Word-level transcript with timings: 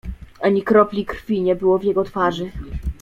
"Ani 0.41 0.63
kropli 0.63 1.05
krwi 1.05 1.41
nie 1.41 1.55
było 1.55 1.77
w 1.79 1.83
jego 1.83 2.03
twarzy." 2.03 2.51